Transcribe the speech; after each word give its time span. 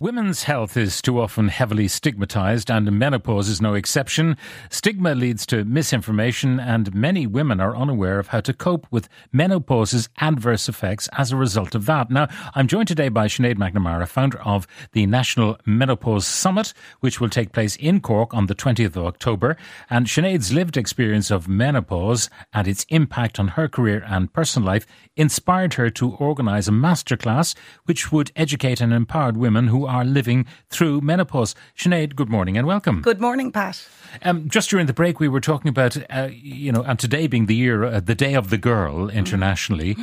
Women's 0.00 0.44
health 0.44 0.76
is 0.76 1.02
too 1.02 1.20
often 1.20 1.48
heavily 1.48 1.88
stigmatized, 1.88 2.70
and 2.70 2.92
menopause 2.92 3.48
is 3.48 3.60
no 3.60 3.74
exception. 3.74 4.36
Stigma 4.70 5.12
leads 5.16 5.44
to 5.46 5.64
misinformation, 5.64 6.60
and 6.60 6.94
many 6.94 7.26
women 7.26 7.58
are 7.58 7.76
unaware 7.76 8.20
of 8.20 8.28
how 8.28 8.40
to 8.42 8.52
cope 8.54 8.86
with 8.92 9.08
menopause's 9.32 10.08
adverse 10.18 10.68
effects 10.68 11.08
as 11.18 11.32
a 11.32 11.36
result 11.36 11.74
of 11.74 11.86
that. 11.86 12.12
Now, 12.12 12.28
I'm 12.54 12.68
joined 12.68 12.86
today 12.86 13.08
by 13.08 13.26
Sinead 13.26 13.56
McNamara, 13.56 14.06
founder 14.06 14.38
of 14.42 14.68
the 14.92 15.04
National 15.04 15.58
Menopause 15.66 16.28
Summit, 16.28 16.74
which 17.00 17.20
will 17.20 17.28
take 17.28 17.50
place 17.50 17.74
in 17.74 17.98
Cork 18.00 18.32
on 18.32 18.46
the 18.46 18.54
20th 18.54 18.94
of 18.94 19.04
October. 19.04 19.56
And 19.90 20.06
Sinead's 20.06 20.52
lived 20.52 20.76
experience 20.76 21.32
of 21.32 21.48
menopause 21.48 22.30
and 22.52 22.68
its 22.68 22.86
impact 22.90 23.40
on 23.40 23.48
her 23.48 23.66
career 23.66 24.04
and 24.06 24.32
personal 24.32 24.68
life 24.68 24.86
inspired 25.16 25.74
her 25.74 25.90
to 25.90 26.12
organise 26.12 26.68
a 26.68 26.70
masterclass 26.70 27.56
which 27.86 28.12
would 28.12 28.30
educate 28.36 28.80
and 28.80 28.92
empower 28.92 29.32
women 29.32 29.66
who 29.66 29.87
are 29.88 30.04
living 30.04 30.46
through 30.68 31.00
menopause. 31.00 31.54
Sinead, 31.76 32.14
good 32.14 32.28
morning 32.28 32.56
and 32.56 32.66
welcome. 32.66 33.00
Good 33.00 33.20
morning, 33.20 33.50
Pat. 33.50 33.86
Um, 34.22 34.48
just 34.48 34.70
during 34.70 34.86
the 34.86 34.92
break, 34.92 35.18
we 35.18 35.28
were 35.28 35.40
talking 35.40 35.68
about, 35.68 35.96
uh, 36.10 36.28
you 36.30 36.70
know, 36.70 36.82
and 36.82 36.98
today 36.98 37.26
being 37.26 37.46
the 37.46 37.54
year, 37.54 37.84
uh, 37.84 38.00
the 38.00 38.14
Day 38.14 38.34
of 38.34 38.50
the 38.50 38.58
Girl 38.58 39.08
internationally. 39.10 39.96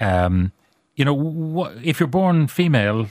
Um, 0.00 0.52
you 0.94 1.04
know, 1.04 1.70
if 1.82 2.00
you're 2.00 2.06
born 2.06 2.46
female, 2.46 3.06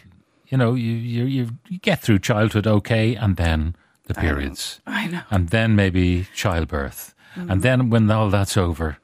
you 0.48 0.58
know, 0.58 0.74
you, 0.74 0.92
you 0.92 1.26
you 1.26 1.50
you 1.68 1.80
get 1.80 2.02
through 2.02 2.20
childhood 2.20 2.68
okay, 2.68 3.16
and 3.16 3.36
then 3.36 3.76
the 4.06 4.14
periods, 4.14 4.82
I 4.86 5.08
know. 5.08 5.22
and 5.30 5.50
then 5.50 5.76
maybe 5.76 6.28
childbirth, 6.34 7.14
and 7.36 7.62
then 7.62 7.90
when 7.90 8.10
all 8.10 8.30
that's 8.30 8.58
over, 8.58 8.98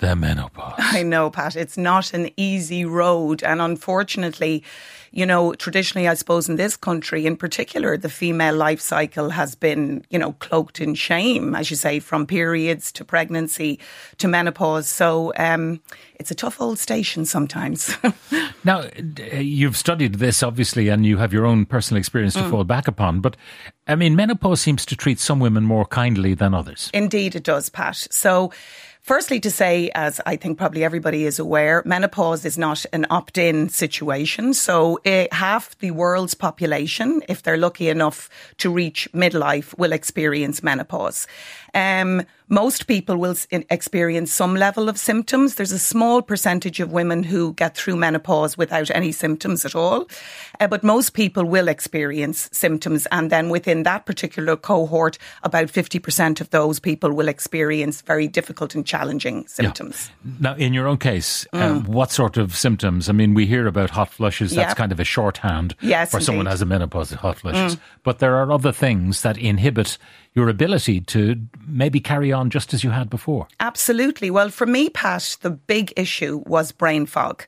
the 0.00 0.16
menopause. 0.16 0.74
I 0.78 1.02
know, 1.02 1.30
Pat. 1.30 1.56
It's 1.56 1.76
not 1.76 2.12
an 2.12 2.30
easy 2.36 2.84
road. 2.84 3.42
And 3.42 3.60
unfortunately, 3.60 4.64
you 5.12 5.26
know, 5.26 5.54
traditionally, 5.54 6.08
I 6.08 6.14
suppose 6.14 6.48
in 6.48 6.56
this 6.56 6.76
country 6.76 7.26
in 7.26 7.36
particular, 7.36 7.96
the 7.96 8.08
female 8.08 8.54
life 8.54 8.80
cycle 8.80 9.30
has 9.30 9.54
been, 9.54 10.04
you 10.10 10.18
know, 10.18 10.32
cloaked 10.34 10.80
in 10.80 10.94
shame, 10.94 11.54
as 11.54 11.70
you 11.70 11.76
say, 11.76 11.98
from 11.98 12.26
periods 12.26 12.92
to 12.92 13.04
pregnancy 13.04 13.80
to 14.18 14.28
menopause. 14.28 14.88
So 14.88 15.32
um, 15.36 15.80
it's 16.14 16.30
a 16.30 16.34
tough 16.34 16.60
old 16.60 16.78
station 16.78 17.24
sometimes. 17.24 17.96
Now, 18.62 18.80
uh, 18.80 19.36
you've 19.36 19.76
studied 19.76 20.16
this 20.16 20.42
obviously, 20.42 20.88
and 20.88 21.06
you 21.06 21.16
have 21.16 21.32
your 21.32 21.46
own 21.46 21.64
personal 21.64 21.98
experience 21.98 22.34
to 22.34 22.46
fall 22.50 22.64
back 22.64 22.86
upon. 22.86 23.20
But 23.20 23.36
I 23.86 23.94
mean, 23.94 24.14
menopause 24.14 24.60
seems 24.60 24.84
to 24.86 24.96
treat 24.96 25.18
some 25.18 25.40
women 25.40 25.64
more 25.64 25.86
kindly 25.86 26.34
than 26.34 26.52
others. 26.52 26.90
Indeed, 26.92 27.34
it 27.34 27.42
does, 27.42 27.70
Pat. 27.70 28.06
So, 28.10 28.52
firstly, 29.10 29.40
to 29.40 29.50
say, 29.50 29.90
as 29.96 30.20
I 30.24 30.36
think 30.36 30.56
probably 30.56 30.84
everybody 30.84 31.26
is 31.26 31.40
aware, 31.40 31.82
menopause 31.84 32.44
is 32.44 32.56
not 32.56 32.86
an 32.92 33.06
opt 33.10 33.38
in 33.38 33.68
situation. 33.68 34.54
So, 34.54 35.00
eh, 35.04 35.26
half 35.32 35.76
the 35.80 35.90
world's 35.90 36.34
population, 36.34 37.20
if 37.28 37.42
they're 37.42 37.56
lucky 37.56 37.88
enough 37.88 38.30
to 38.58 38.70
reach 38.70 39.08
midlife, 39.12 39.76
will 39.76 39.90
experience 39.90 40.62
menopause. 40.62 41.26
Um, 41.74 42.22
most 42.48 42.88
people 42.88 43.16
will 43.16 43.36
experience 43.50 44.32
some 44.32 44.56
level 44.56 44.88
of 44.88 44.98
symptoms. 44.98 45.54
There's 45.54 45.70
a 45.70 45.78
small 45.78 46.20
percentage 46.20 46.80
of 46.80 46.90
women 46.90 47.22
who 47.22 47.52
get 47.54 47.76
through 47.76 47.94
menopause 47.94 48.58
without 48.58 48.90
any 48.90 49.12
symptoms 49.12 49.64
at 49.64 49.76
all. 49.76 50.08
Uh, 50.58 50.66
but 50.66 50.82
most 50.82 51.10
people 51.14 51.44
will 51.44 51.68
experience 51.68 52.48
symptoms. 52.52 53.06
And 53.12 53.30
then 53.30 53.50
within 53.50 53.84
that 53.84 54.04
particular 54.04 54.56
cohort, 54.56 55.16
about 55.44 55.68
50% 55.68 56.40
of 56.40 56.50
those 56.50 56.80
people 56.80 57.12
will 57.12 57.28
experience 57.28 58.02
very 58.02 58.26
difficult 58.26 58.74
and 58.74 58.84
challenging 58.84 59.46
symptoms. 59.46 60.10
Now, 60.40 60.56
in 60.56 60.74
your 60.74 60.88
own 60.88 60.98
case, 60.98 61.46
um, 61.52 61.84
what 61.84 62.10
sort 62.10 62.36
of 62.36 62.56
symptoms? 62.56 63.08
I 63.08 63.12
mean, 63.12 63.32
we 63.32 63.46
hear 63.46 63.68
about 63.68 63.90
hot 63.90 64.10
flushes. 64.10 64.50
That's 64.50 64.70
Yeah. 64.70 64.74
kind 64.74 64.90
of 64.90 64.98
a 64.98 65.04
shorthand 65.04 65.76
Yes, 65.80 66.10
for 66.10 66.20
someone 66.20 66.46
who 66.46 66.50
has 66.50 66.62
a 66.62 66.66
menopause, 66.66 67.12
hot 67.12 67.38
flushes. 67.38 67.76
But 68.02 68.18
there 68.18 68.34
are 68.36 68.50
other 68.50 68.72
things 68.72 69.22
that 69.22 69.38
inhibit 69.38 69.98
your 70.34 70.48
ability 70.48 71.00
to 71.00 71.36
maybe 71.70 72.00
carry 72.00 72.32
on 72.32 72.50
just 72.50 72.74
as 72.74 72.84
you 72.84 72.90
had 72.90 73.10
before. 73.10 73.48
Absolutely. 73.60 74.30
Well, 74.30 74.50
for 74.50 74.66
me, 74.66 74.90
Pat, 74.90 75.36
the 75.42 75.50
big 75.50 75.92
issue 75.96 76.42
was 76.46 76.72
brain 76.72 77.06
fog. 77.06 77.44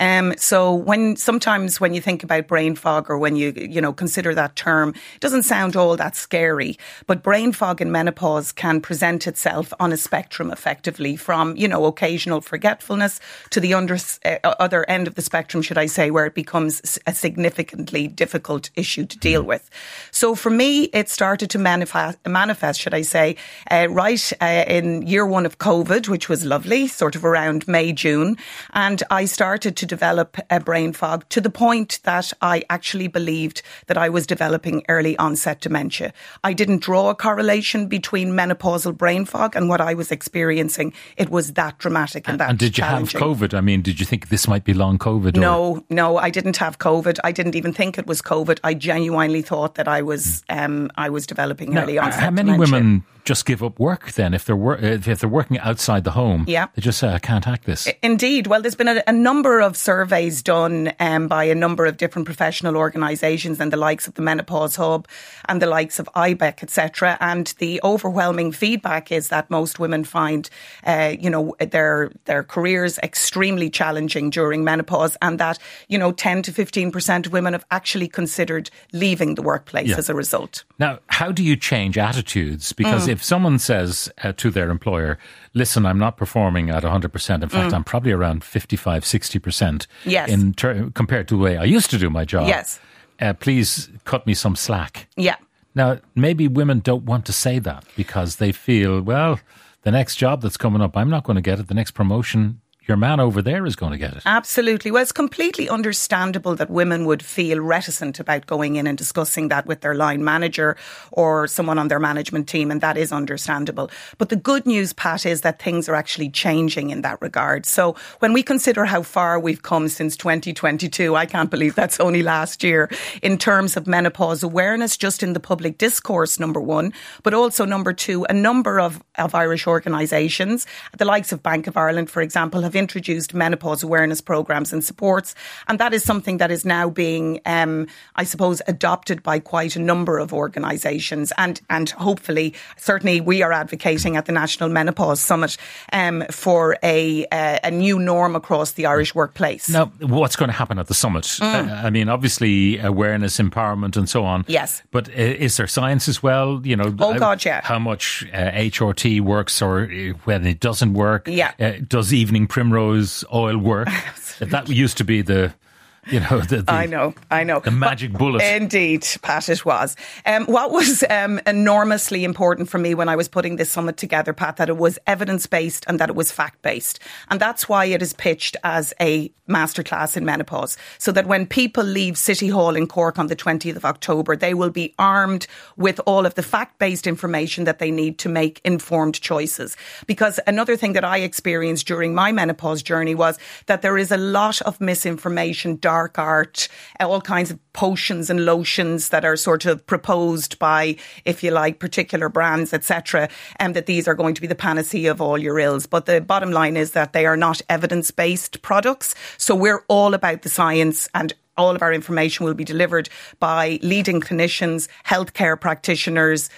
Um, 0.00 0.32
so 0.38 0.74
when 0.74 1.14
sometimes 1.16 1.78
when 1.78 1.92
you 1.92 2.00
think 2.00 2.24
about 2.24 2.48
brain 2.48 2.74
fog 2.74 3.10
or 3.10 3.18
when 3.18 3.36
you 3.36 3.52
you 3.54 3.82
know 3.82 3.92
consider 3.92 4.34
that 4.34 4.56
term, 4.56 4.94
it 5.14 5.20
doesn't 5.20 5.42
sound 5.42 5.76
all 5.76 5.94
that 5.96 6.16
scary. 6.16 6.78
But 7.06 7.22
brain 7.22 7.52
fog 7.52 7.82
in 7.82 7.92
menopause 7.92 8.50
can 8.50 8.80
present 8.80 9.26
itself 9.26 9.74
on 9.78 9.92
a 9.92 9.98
spectrum, 9.98 10.50
effectively, 10.50 11.16
from 11.16 11.54
you 11.56 11.68
know 11.68 11.84
occasional 11.84 12.40
forgetfulness 12.40 13.20
to 13.50 13.60
the 13.60 13.74
under, 13.74 13.98
uh, 14.24 14.38
other 14.58 14.88
end 14.88 15.06
of 15.06 15.16
the 15.16 15.22
spectrum, 15.22 15.62
should 15.62 15.78
I 15.78 15.86
say, 15.86 16.10
where 16.10 16.24
it 16.24 16.34
becomes 16.34 16.98
a 17.06 17.14
significantly 17.14 18.08
difficult 18.08 18.70
issue 18.76 19.04
to 19.04 19.18
deal 19.18 19.42
with. 19.42 19.68
So 20.10 20.34
for 20.34 20.50
me, 20.50 20.84
it 20.84 21.10
started 21.10 21.50
to 21.50 21.58
manifest, 21.58 22.18
manifest 22.26 22.80
should 22.80 22.94
I 22.94 23.02
say, 23.02 23.36
uh, 23.70 23.86
right 23.90 24.32
uh, 24.40 24.64
in 24.66 25.02
year 25.06 25.26
one 25.26 25.46
of 25.46 25.58
COVID, 25.58 26.08
which 26.08 26.28
was 26.28 26.44
lovely, 26.44 26.86
sort 26.86 27.16
of 27.16 27.24
around 27.24 27.66
May, 27.66 27.92
June. 27.92 28.36
And 28.72 29.02
I 29.10 29.24
started 29.24 29.76
to 29.76 29.86
develop 29.86 30.36
a 30.50 30.60
brain 30.60 30.92
fog 30.92 31.28
to 31.30 31.40
the 31.40 31.50
point 31.50 32.00
that 32.04 32.32
I 32.40 32.62
actually 32.70 33.08
believed 33.08 33.62
that 33.86 33.98
I 33.98 34.08
was 34.08 34.26
developing 34.26 34.84
early 34.88 35.16
onset 35.18 35.60
dementia. 35.60 36.12
I 36.44 36.52
didn't 36.52 36.82
draw 36.82 37.10
a 37.10 37.14
correlation 37.14 37.86
between 37.86 38.32
menopausal 38.32 38.96
brain 38.96 39.24
fog 39.24 39.56
and 39.56 39.68
what 39.68 39.80
I 39.80 39.94
was 39.94 40.10
experiencing. 40.10 40.92
It 41.16 41.30
was 41.30 41.52
that 41.54 41.78
dramatic 41.78 42.28
and, 42.28 42.38
that 42.40 42.50
and 42.50 42.58
did 42.58 42.78
you 42.78 42.84
have. 42.84 43.00
COVID? 43.10 43.54
I 43.54 43.60
mean, 43.60 43.82
did 43.82 43.98
you 43.98 44.06
think 44.06 44.28
this 44.28 44.46
might 44.46 44.64
be 44.64 44.74
long 44.74 44.98
COVID? 44.98 45.36
or- 45.36 45.40
No, 45.40 45.84
no, 45.90 46.16
I 46.18 46.30
didn't 46.30 46.56
have 46.58 46.78
COVID. 46.78 47.18
I 47.24 47.32
didn't 47.32 47.54
even 47.56 47.72
think 47.72 47.98
it 47.98 48.06
was 48.06 48.22
COVID. 48.22 48.58
I 48.62 48.74
genuinely 48.74 49.42
thought 49.42 49.74
that 49.74 49.88
I 49.88 50.02
was, 50.02 50.44
um, 50.48 50.90
I 50.96 51.08
was 51.10 51.26
developing 51.26 51.72
Now, 51.74 51.82
early 51.82 51.98
onset. 51.98 52.20
how 52.20 52.30
many 52.30 52.52
dementia. 52.52 52.74
women 52.74 53.04
just 53.24 53.44
give 53.50 53.62
up 53.68 53.78
work 53.78 54.12
then 54.12 54.34
if 54.34 54.42
they're 54.44 54.56
wor- 54.64 54.78
if 54.80 55.18
they're 55.20 55.28
working 55.40 55.58
outside 55.58 56.02
the 56.04 56.10
home? 56.22 56.44
Yeah. 56.48 56.66
they 56.74 56.82
just 56.82 56.98
say 56.98 57.08
I 57.08 57.18
can't 57.18 57.44
hack 57.44 57.62
this. 57.64 57.88
Indeed. 58.02 58.46
Well, 58.46 58.62
there's 58.62 58.74
been 58.82 58.88
a, 58.96 59.02
a 59.06 59.12
number 59.12 59.60
of 59.60 59.76
surveys 59.76 60.42
done 60.42 60.92
um, 61.00 61.28
by 61.28 61.44
a 61.44 61.54
number 61.54 61.84
of 61.86 61.96
different 61.96 62.26
professional 62.26 62.76
organisations 62.76 63.60
and 63.60 63.72
the 63.72 63.76
likes 63.76 64.06
of 64.08 64.14
the 64.14 64.22
Menopause 64.22 64.76
Hub 64.76 65.06
and 65.48 65.60
the 65.60 65.66
likes 65.66 65.98
of 65.98 66.08
IBEC, 66.14 66.62
etc. 66.62 67.16
And 67.20 67.52
the 67.58 67.80
overwhelming 67.84 68.52
feedback 68.52 69.10
is 69.12 69.28
that 69.28 69.50
most 69.50 69.78
women 69.78 70.04
find, 70.04 70.48
uh, 70.86 71.14
you 71.18 71.30
know, 71.30 71.54
their 71.74 72.10
their 72.26 72.42
careers 72.44 72.98
extremely 73.02 73.68
challenging 73.70 74.30
during 74.30 74.64
menopause, 74.64 75.16
and 75.22 75.38
that 75.40 75.58
you 75.88 75.98
know, 75.98 76.12
10 76.12 76.42
to 76.42 76.52
15 76.52 76.92
percent 76.92 77.26
of 77.26 77.32
women 77.32 77.52
have 77.54 77.64
actually 77.70 78.08
considered 78.08 78.70
leaving 78.92 79.34
the 79.34 79.42
workplace 79.42 79.88
Yeah. 79.88 79.98
as 79.98 80.08
a 80.08 80.14
result. 80.14 80.64
Now, 80.78 80.98
how 81.08 81.32
do 81.32 81.42
you 81.42 81.56
change 81.56 81.98
attitudes? 81.98 82.72
Because 82.72 83.06
Mm. 83.08 83.12
if 83.12 83.24
someone 83.40 83.58
says 83.58 84.10
uh, 84.22 84.32
to 84.36 84.50
their 84.50 84.68
employer, 84.70 85.16
listen, 85.54 85.86
I'm 85.86 85.98
not 85.98 86.18
performing 86.18 86.68
at 86.68 86.82
100%, 86.82 87.42
in 87.42 87.48
fact, 87.48 87.72
I'm 87.72 87.84
probably 87.84 88.12
around 88.12 88.44
55, 88.44 89.02
60% 89.04 89.40
Mm. 89.60 89.86
Yes. 90.04 90.28
in 90.28 90.52
ter- 90.52 90.90
compared 90.90 91.26
to 91.28 91.36
the 91.36 91.42
way 91.42 91.56
I 91.56 91.64
used 91.64 91.88
to 91.90 91.98
do 91.98 92.10
my 92.10 92.26
job. 92.26 92.46
Yes. 92.48 92.78
Uh, 93.18 93.32
please 93.32 93.88
cut 94.04 94.26
me 94.26 94.34
some 94.34 94.56
slack. 94.56 95.06
Yeah. 95.16 95.36
Now, 95.74 95.98
maybe 96.14 96.48
women 96.48 96.80
don't 96.80 97.04
want 97.04 97.24
to 97.26 97.32
say 97.32 97.58
that 97.60 97.84
because 97.96 98.36
they 98.36 98.52
feel, 98.52 99.00
well, 99.00 99.40
the 99.84 99.90
next 99.90 100.16
job 100.16 100.42
that's 100.42 100.58
coming 100.58 100.82
up, 100.82 100.96
I'm 100.96 101.08
not 101.08 101.24
going 101.24 101.36
to 101.36 101.42
get 101.50 101.58
it. 101.60 101.68
The 101.68 101.74
next 101.74 101.92
promotion, 101.92 102.60
your 102.90 102.96
man 102.96 103.20
over 103.20 103.40
there 103.40 103.64
is 103.66 103.76
going 103.76 103.92
to 103.92 103.98
get 103.98 104.16
it. 104.16 104.22
Absolutely. 104.26 104.90
Well, 104.90 105.00
it's 105.00 105.12
completely 105.12 105.68
understandable 105.68 106.56
that 106.56 106.68
women 106.68 107.06
would 107.06 107.22
feel 107.22 107.60
reticent 107.60 108.18
about 108.18 108.46
going 108.46 108.74
in 108.74 108.88
and 108.88 108.98
discussing 108.98 109.46
that 109.48 109.64
with 109.64 109.80
their 109.80 109.94
line 109.94 110.24
manager 110.24 110.76
or 111.12 111.46
someone 111.46 111.78
on 111.78 111.86
their 111.86 112.00
management 112.00 112.48
team, 112.48 112.72
and 112.72 112.80
that 112.80 112.96
is 112.96 113.12
understandable. 113.12 113.92
But 114.18 114.28
the 114.28 114.34
good 114.34 114.66
news, 114.66 114.92
Pat, 114.92 115.24
is 115.24 115.42
that 115.42 115.62
things 115.62 115.88
are 115.88 115.94
actually 115.94 116.30
changing 116.30 116.90
in 116.90 117.02
that 117.02 117.22
regard. 117.22 117.64
So 117.64 117.94
when 118.18 118.32
we 118.32 118.42
consider 118.42 118.84
how 118.84 119.02
far 119.02 119.38
we've 119.38 119.62
come 119.62 119.88
since 119.88 120.16
2022, 120.16 121.14
I 121.14 121.26
can't 121.26 121.50
believe 121.50 121.76
that's 121.76 122.00
only 122.00 122.24
last 122.24 122.64
year 122.64 122.90
in 123.22 123.38
terms 123.38 123.76
of 123.76 123.86
menopause 123.86 124.42
awareness, 124.42 124.96
just 124.96 125.22
in 125.22 125.32
the 125.32 125.38
public 125.40 125.78
discourse, 125.78 126.40
number 126.40 126.60
one, 126.60 126.92
but 127.22 127.34
also 127.34 127.64
number 127.64 127.92
two, 127.92 128.24
a 128.28 128.34
number 128.34 128.80
of, 128.80 129.00
of 129.20 129.34
Irish 129.34 129.66
organisations, 129.66 130.66
the 130.96 131.04
likes 131.04 131.32
of 131.32 131.42
Bank 131.42 131.66
of 131.66 131.76
Ireland, 131.76 132.10
for 132.10 132.22
example, 132.22 132.62
have 132.62 132.74
introduced 132.74 133.34
menopause 133.34 133.82
awareness 133.82 134.20
programs 134.20 134.72
and 134.72 134.82
supports. 134.84 135.34
And 135.68 135.78
that 135.78 135.92
is 135.92 136.02
something 136.04 136.38
that 136.38 136.50
is 136.50 136.64
now 136.64 136.90
being, 136.90 137.40
um, 137.46 137.86
I 138.16 138.24
suppose, 138.24 138.62
adopted 138.66 139.22
by 139.22 139.38
quite 139.38 139.76
a 139.76 139.80
number 139.80 140.18
of 140.18 140.32
organisations. 140.32 141.32
And, 141.38 141.60
and 141.68 141.90
hopefully, 141.90 142.54
certainly 142.76 143.20
we 143.20 143.42
are 143.42 143.52
advocating 143.52 144.16
at 144.16 144.26
the 144.26 144.32
National 144.32 144.68
Menopause 144.68 145.20
Summit 145.20 145.56
um, 145.92 146.24
for 146.30 146.76
a, 146.82 147.26
uh, 147.26 147.58
a 147.64 147.70
new 147.70 147.98
norm 147.98 148.34
across 148.36 148.72
the 148.72 148.86
Irish 148.86 149.14
workplace. 149.14 149.68
Now, 149.68 149.86
what's 150.00 150.36
going 150.36 150.48
to 150.50 150.56
happen 150.56 150.78
at 150.78 150.86
the 150.86 150.94
summit? 150.94 151.38
Uh, 151.40 151.80
I 151.84 151.90
mean, 151.90 152.08
obviously, 152.08 152.78
awareness, 152.78 153.38
empowerment, 153.38 153.96
and 153.96 154.08
so 154.08 154.24
on. 154.24 154.44
Mm. 154.44 154.48
Yes. 154.48 154.82
But 154.90 155.08
uh, 155.08 155.12
is 155.14 155.56
there 155.56 155.66
science 155.66 156.08
as 156.08 156.22
well? 156.22 156.60
You 156.64 156.76
know, 156.76 156.94
Oh, 156.98 157.18
God, 157.18 157.44
yeah. 157.44 157.60
How 157.64 157.78
much 157.78 158.26
uh, 158.32 158.50
HRT 158.52 159.09
works 159.18 159.60
or 159.60 159.90
uh, 159.90 160.12
when 160.24 160.46
it 160.46 160.60
doesn't 160.60 160.94
work? 160.94 161.26
Yeah. 161.26 161.52
Uh, 161.58 161.72
does 161.88 162.14
evening 162.14 162.46
primrose 162.46 163.24
oil 163.34 163.58
work. 163.58 163.88
that 164.38 164.68
used 164.68 164.98
to 164.98 165.04
be 165.04 165.22
the 165.22 165.52
you 166.10 166.20
know, 166.20 166.40
the, 166.40 166.62
the, 166.62 166.72
I 166.72 166.86
know, 166.86 167.14
I 167.30 167.44
know. 167.44 167.60
The 167.60 167.70
magic 167.70 168.12
bullet. 168.12 168.42
Indeed, 168.42 169.06
Pat, 169.22 169.48
it 169.48 169.64
was. 169.64 169.96
Um, 170.24 170.46
what 170.46 170.70
was 170.70 171.04
um, 171.10 171.40
enormously 171.46 172.24
important 172.24 172.70
for 172.70 172.78
me 172.78 172.94
when 172.94 173.08
I 173.08 173.16
was 173.16 173.28
putting 173.28 173.56
this 173.56 173.70
summit 173.70 173.96
together, 173.98 174.32
Pat, 174.32 174.56
that 174.56 174.70
it 174.70 174.78
was 174.78 174.98
evidence 175.06 175.46
based 175.46 175.84
and 175.86 176.00
that 176.00 176.08
it 176.08 176.16
was 176.16 176.32
fact 176.32 176.62
based. 176.62 177.00
And 177.28 177.38
that's 177.38 177.68
why 177.68 177.84
it 177.84 178.00
is 178.00 178.14
pitched 178.14 178.56
as 178.64 178.94
a 179.00 179.30
masterclass 179.50 180.16
in 180.16 180.24
menopause. 180.24 180.78
So 180.98 181.12
that 181.12 181.26
when 181.26 181.46
people 181.46 181.84
leave 181.84 182.16
City 182.16 182.48
Hall 182.48 182.76
in 182.76 182.86
Cork 182.86 183.18
on 183.18 183.26
the 183.26 183.36
20th 183.36 183.76
of 183.76 183.84
October, 183.84 184.36
they 184.36 184.54
will 184.54 184.70
be 184.70 184.94
armed 184.98 185.46
with 185.76 186.00
all 186.06 186.24
of 186.24 186.34
the 186.34 186.42
fact 186.42 186.78
based 186.78 187.06
information 187.06 187.64
that 187.64 187.78
they 187.78 187.90
need 187.90 188.18
to 188.20 188.28
make 188.28 188.60
informed 188.64 189.20
choices. 189.20 189.76
Because 190.06 190.40
another 190.46 190.76
thing 190.76 190.94
that 190.94 191.04
I 191.04 191.18
experienced 191.18 191.86
during 191.86 192.14
my 192.14 192.32
menopause 192.32 192.82
journey 192.82 193.14
was 193.14 193.38
that 193.66 193.82
there 193.82 193.98
is 193.98 194.10
a 194.10 194.16
lot 194.16 194.62
of 194.62 194.80
misinformation, 194.80 195.76
dark 195.90 196.18
art, 196.20 196.68
all 197.00 197.20
kinds 197.20 197.50
of 197.50 197.58
potions 197.72 198.30
and 198.30 198.44
lotions 198.44 199.08
that 199.08 199.24
are 199.24 199.36
sort 199.36 199.66
of 199.66 199.84
proposed 199.86 200.56
by, 200.60 200.94
if 201.24 201.42
you 201.42 201.50
like, 201.50 201.80
particular 201.80 202.28
brands, 202.28 202.72
etc., 202.72 203.28
and 203.56 203.74
that 203.74 203.86
these 203.86 204.06
are 204.06 204.14
going 204.14 204.34
to 204.34 204.40
be 204.40 204.46
the 204.46 204.54
panacea 204.66 205.10
of 205.10 205.20
all 205.20 205.36
your 205.36 205.58
ills. 205.58 205.86
But 205.86 206.06
the 206.06 206.20
bottom 206.20 206.52
line 206.52 206.76
is 206.76 206.92
that 206.92 207.12
they 207.12 207.26
are 207.26 207.36
not 207.36 207.60
evidence 207.68 208.12
based 208.12 208.62
products. 208.62 209.16
So 209.36 209.56
we're 209.56 209.84
all 209.88 210.14
about 210.14 210.42
the 210.42 210.48
science 210.48 211.08
and 211.12 211.32
all 211.56 211.74
of 211.74 211.82
our 211.82 211.92
information 211.92 212.46
will 212.46 212.54
be 212.54 212.64
delivered 212.64 213.08
by 213.40 213.80
leading 213.82 214.20
clinicians, 214.20 214.88
healthcare 215.04 215.60
practitioners, 215.60 216.50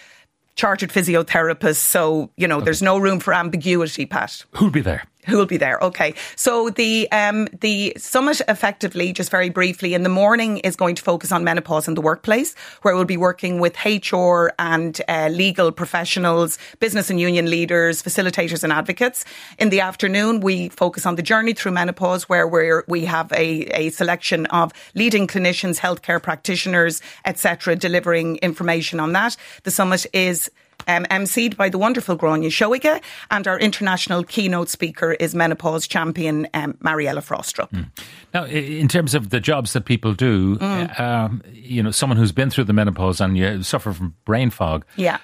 chartered 0.57 0.91
physiotherapists. 0.91 1.77
So, 1.77 2.31
you 2.37 2.47
know, 2.47 2.59
okay. 2.59 2.67
there's 2.67 2.83
no 2.83 2.99
room 2.99 3.19
for 3.19 3.33
ambiguity, 3.33 4.05
Pat. 4.05 4.45
Who'll 4.57 4.71
be 4.71 4.83
there? 4.83 5.05
Who 5.27 5.37
will 5.37 5.47
be 5.47 5.57
there? 5.57 5.79
Okay. 5.81 6.15
So 6.35 6.69
the 6.69 7.11
um, 7.13 7.47
the 7.61 7.93
summit 7.97 8.41
effectively, 8.49 9.13
just 9.13 9.31
very 9.31 9.51
briefly, 9.51 9.95
in 9.95 10.03
the 10.03 10.09
morning 10.09 10.59
is 10.59 10.75
going 10.75 10.97
to 10.97 11.03
focus 11.03 11.31
on 11.31 11.45
menopause 11.45 11.87
in 11.87 11.95
the 11.95 12.01
workplace, 12.01 12.57
where 12.83 12.97
we'll 12.97 13.05
be 13.05 13.17
working 13.17 13.61
with 13.61 13.77
HR 13.85 14.51
and 14.59 15.01
uh, 15.07 15.29
legal 15.29 15.71
professionals, 15.71 16.59
business 16.81 17.09
and 17.09 17.21
union 17.21 17.49
leaders, 17.49 18.03
facilitators 18.03 18.65
and 18.65 18.73
advocates. 18.73 19.25
In 19.59 19.71
the 19.71 19.81
afternoon, 19.81 20.41
we 20.41 20.71
focus 20.71 21.07
on 21.07 21.15
the 21.15 21.23
journey 21.23 21.53
through 21.53 21.73
menopause, 21.73 22.29
where 22.29 22.49
we 22.49 22.73
we 22.89 23.05
have 23.05 23.31
a, 23.33 23.67
a 23.79 23.91
selection 23.91 24.47
of 24.47 24.73
leading 24.97 25.29
clinicians, 25.29 25.79
healthcare 25.79 26.21
practitioners, 26.21 27.01
etc., 27.25 27.77
delivering 27.77 28.39
information 28.39 28.99
on 28.99 29.13
that. 29.13 29.37
The 29.63 29.71
summit 29.71 30.05
is 30.13 30.51
um, 30.89 31.05
emceed 31.05 31.57
by 31.57 31.69
the 31.69 31.79
wonderful 31.79 32.17
Gráinne 32.17 32.47
Seoige, 32.47 33.01
and 33.31 33.49
our 33.49 33.59
international 33.59 34.25
keynote 34.25 34.69
speaker 34.69 35.13
is 35.13 35.35
menopause 35.35 35.87
champion 35.87 36.49
um, 36.55 36.77
Mariella 36.81 37.21
Frostrup. 37.21 37.71
Mm. 37.71 37.91
Now, 38.35 38.45
in 38.45 38.89
terms 38.89 39.15
of 39.15 39.31
the 39.31 39.41
jobs 39.41 39.73
that 39.73 39.85
people 39.85 40.15
do, 40.15 40.57
mm. 40.57 41.01
um, 41.01 41.43
you 41.53 41.83
know, 41.83 41.91
someone 41.91 42.17
who's 42.17 42.33
been 42.33 42.51
through 42.51 42.65
the 42.65 42.73
menopause 42.73 43.21
and 43.21 43.37
you 43.37 43.63
suffer 43.63 43.93
from 43.93 44.15
brain 44.25 44.51
fog, 44.51 44.85
yeah. 44.97 45.19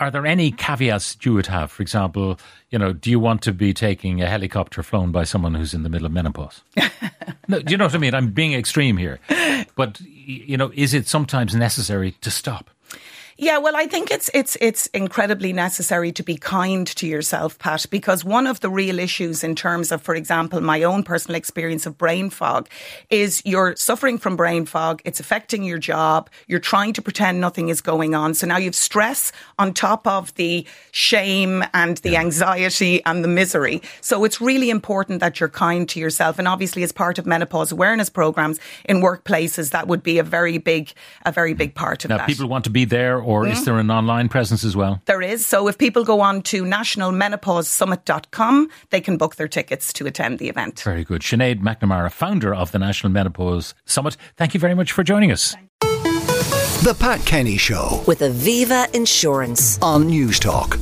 Are 0.00 0.12
there 0.12 0.26
any 0.26 0.52
caveats 0.52 1.16
you 1.22 1.34
would 1.34 1.46
have? 1.46 1.72
For 1.72 1.82
example, 1.82 2.38
you 2.70 2.78
know, 2.78 2.92
do 2.92 3.10
you 3.10 3.18
want 3.18 3.42
to 3.42 3.52
be 3.52 3.74
taking 3.74 4.22
a 4.22 4.28
helicopter 4.28 4.82
flown 4.82 5.10
by 5.10 5.24
someone 5.24 5.54
who's 5.54 5.74
in 5.74 5.82
the 5.82 5.88
middle 5.88 6.06
of 6.06 6.12
menopause? 6.12 6.62
no, 7.48 7.60
do 7.60 7.72
you 7.72 7.76
know 7.76 7.86
what 7.86 7.94
I 7.94 7.98
mean? 7.98 8.14
I'm 8.14 8.30
being 8.30 8.52
extreme 8.52 8.96
here, 8.96 9.18
but 9.74 10.00
you 10.00 10.56
know, 10.56 10.70
is 10.74 10.94
it 10.94 11.08
sometimes 11.08 11.54
necessary 11.54 12.12
to 12.20 12.30
stop? 12.30 12.70
Yeah, 13.40 13.58
well, 13.58 13.76
I 13.76 13.86
think 13.86 14.10
it's 14.10 14.28
it's 14.34 14.56
it's 14.60 14.86
incredibly 14.86 15.52
necessary 15.52 16.10
to 16.10 16.24
be 16.24 16.36
kind 16.36 16.84
to 16.88 17.06
yourself, 17.06 17.56
Pat, 17.56 17.86
because 17.88 18.24
one 18.24 18.48
of 18.48 18.58
the 18.58 18.68
real 18.68 18.98
issues 18.98 19.44
in 19.44 19.54
terms 19.54 19.92
of, 19.92 20.02
for 20.02 20.16
example, 20.16 20.60
my 20.60 20.82
own 20.82 21.04
personal 21.04 21.36
experience 21.36 21.86
of 21.86 21.96
brain 21.96 22.30
fog 22.30 22.68
is 23.10 23.40
you're 23.44 23.76
suffering 23.76 24.18
from 24.18 24.34
brain 24.34 24.66
fog. 24.66 25.02
It's 25.04 25.20
affecting 25.20 25.62
your 25.62 25.78
job. 25.78 26.28
You're 26.48 26.58
trying 26.58 26.94
to 26.94 27.02
pretend 27.02 27.40
nothing 27.40 27.68
is 27.68 27.80
going 27.80 28.12
on. 28.12 28.34
So 28.34 28.44
now 28.44 28.56
you've 28.56 28.74
stress 28.74 29.30
on 29.56 29.72
top 29.72 30.04
of 30.08 30.34
the 30.34 30.66
shame 30.90 31.62
and 31.72 31.98
the 31.98 32.16
anxiety 32.16 33.04
and 33.04 33.22
the 33.22 33.28
misery. 33.28 33.82
So 34.00 34.24
it's 34.24 34.40
really 34.40 34.68
important 34.68 35.20
that 35.20 35.38
you're 35.38 35.48
kind 35.48 35.88
to 35.90 36.00
yourself. 36.00 36.40
And 36.40 36.48
obviously, 36.48 36.82
as 36.82 36.90
part 36.90 37.20
of 37.20 37.26
menopause 37.26 37.70
awareness 37.70 38.10
programs 38.10 38.58
in 38.86 38.96
workplaces, 38.96 39.70
that 39.70 39.86
would 39.86 40.02
be 40.02 40.18
a 40.18 40.24
very 40.24 40.58
big, 40.58 40.92
a 41.24 41.30
very 41.30 41.54
big 41.54 41.76
part 41.76 42.04
of 42.04 42.08
now, 42.08 42.16
that. 42.16 42.26
People 42.26 42.48
want 42.48 42.64
to 42.64 42.70
be 42.70 42.84
there 42.84 43.27
or 43.28 43.44
mm. 43.44 43.52
is 43.52 43.64
there 43.66 43.78
an 43.78 43.90
online 43.90 44.30
presence 44.30 44.64
as 44.64 44.74
well? 44.74 45.02
There 45.04 45.20
is. 45.20 45.44
So 45.44 45.68
if 45.68 45.76
people 45.76 46.02
go 46.02 46.22
on 46.22 46.40
to 46.44 46.64
nationalmenopausesummit.com, 46.64 48.70
they 48.88 49.02
can 49.02 49.18
book 49.18 49.36
their 49.36 49.48
tickets 49.48 49.92
to 49.92 50.06
attend 50.06 50.38
the 50.38 50.48
event. 50.48 50.80
Very 50.80 51.04
good. 51.04 51.20
Sinead 51.20 51.60
McNamara, 51.60 52.10
founder 52.10 52.54
of 52.54 52.72
the 52.72 52.78
National 52.78 53.12
Menopause 53.12 53.74
Summit, 53.84 54.16
thank 54.36 54.54
you 54.54 54.60
very 54.60 54.74
much 54.74 54.92
for 54.92 55.04
joining 55.04 55.30
us. 55.30 55.54
The 55.80 56.96
Pat 56.98 57.20
Kenny 57.26 57.58
Show 57.58 58.02
with 58.06 58.20
Aviva 58.20 58.90
Insurance 58.94 59.78
on 59.82 60.08
Newstalk. 60.08 60.80